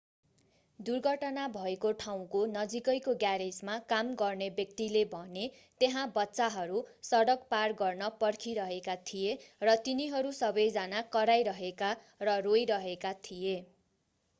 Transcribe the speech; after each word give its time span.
दुर्घटना 0.79 1.41
भएको 1.49 1.89
ठाउँको 1.99 2.39
नजिकैको 2.53 3.13
ग्यारेजमा 3.15 3.75
काम 3.91 4.09
गर्ने 4.21 4.47
एक 4.47 4.55
व्यक्तिले 4.55 5.03
भने 5.11 5.45
त्यहाँ 5.81 6.07
बच्चाहरू 6.17 6.81
सडक 7.11 7.45
पार 7.51 7.77
गर्न 7.79 8.09
पर्खिरहेका 8.19 8.97
थिए 9.05 9.37
र 9.63 9.77
तिनीहरू 9.85 10.35
सबै 10.41 10.67
जना 10.73 11.07
कराइरहेका 11.13 11.95
र 12.23 12.39
रोइरहेका 12.43 13.17
थिए 13.23 13.57